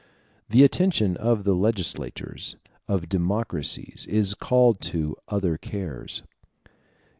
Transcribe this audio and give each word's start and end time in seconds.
The 0.49 0.63
attention 0.63 1.15
of 1.15 1.43
the 1.43 1.53
legislators 1.53 2.55
of 2.87 3.07
democracies 3.07 4.07
is 4.09 4.33
called 4.33 4.81
to 4.81 5.15
other 5.27 5.59
cares. 5.59 6.23